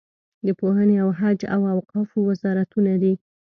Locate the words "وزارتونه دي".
2.29-3.13